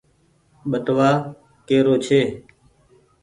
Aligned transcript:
ٻٽوآ 0.71 1.09
ڪيرو 1.67 1.93
ڇي۔ 2.05 2.21